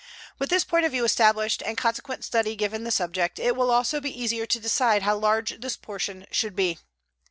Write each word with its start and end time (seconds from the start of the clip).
With 0.39 0.49
this 0.49 0.63
point 0.63 0.83
of 0.83 0.91
view 0.93 1.05
established 1.05 1.61
and 1.63 1.77
consequent 1.77 2.25
study 2.25 2.55
given 2.55 2.85
the 2.85 2.89
subject, 2.89 3.37
it 3.37 3.55
will 3.55 3.69
also 3.69 3.99
be 4.01 4.09
easier 4.19 4.47
to 4.47 4.59
decide 4.59 5.03
how 5.03 5.15
large 5.15 5.61
this 5.61 5.77
portion 5.77 6.25
should 6.31 6.55
be. 6.55 6.79